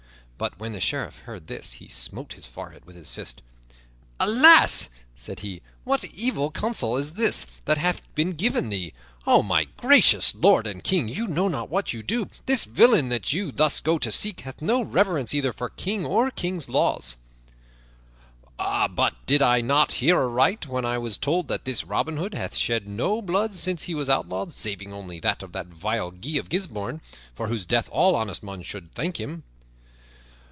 But 0.41 0.57
when 0.57 0.73
the 0.73 0.79
Sheriff 0.79 1.19
heard 1.19 1.45
this 1.45 1.73
he 1.73 1.87
smote 1.87 2.33
his 2.33 2.47
forehead 2.47 2.83
with 2.85 2.95
his 2.95 3.13
fist. 3.13 3.43
"Alas!" 4.19 4.89
said 5.13 5.41
he, 5.41 5.61
"what 5.83 6.03
evil 6.03 6.49
counsel 6.49 6.97
is 6.97 7.13
this 7.13 7.45
that 7.65 7.77
hath 7.77 8.01
been 8.15 8.31
given 8.31 8.69
thee! 8.69 8.91
O 9.27 9.43
my 9.43 9.65
gracious 9.77 10.33
lord 10.33 10.65
and 10.65 10.83
King, 10.83 11.07
you 11.07 11.27
know 11.27 11.47
not 11.47 11.69
what 11.69 11.93
you 11.93 12.01
do! 12.01 12.27
This 12.47 12.63
villain 12.65 13.09
that 13.09 13.31
you 13.31 13.51
thus 13.51 13.79
go 13.79 13.99
to 13.99 14.11
seek 14.11 14.39
hath 14.39 14.63
no 14.63 14.81
reverence 14.81 15.35
either 15.35 15.53
for 15.53 15.69
king 15.69 16.07
or 16.07 16.31
king's 16.31 16.67
laws." 16.67 17.17
"But 18.57 19.23
did 19.27 19.43
I 19.43 19.61
not 19.61 19.91
hear 20.01 20.17
aright 20.17 20.65
when 20.65 20.85
I 20.85 20.97
was 20.97 21.17
told 21.17 21.49
that 21.49 21.65
this 21.65 21.83
Robin 21.83 22.17
Hood 22.17 22.33
hath 22.33 22.55
shed 22.55 22.87
no 22.87 23.21
blood 23.21 23.53
since 23.55 23.83
he 23.83 23.93
was 23.93 24.09
outlawed, 24.09 24.53
saving 24.53 24.91
only 24.91 25.19
that 25.19 25.43
of 25.43 25.51
that 25.51 25.67
vile 25.67 26.09
Guy 26.09 26.37
of 26.39 26.49
Gisbourne, 26.49 26.99
for 27.35 27.47
whose 27.47 27.67
death 27.67 27.87
all 27.91 28.15
honest 28.15 28.41
men 28.41 28.63
should 28.63 28.91
thank 28.95 29.19
him?" 29.19 29.43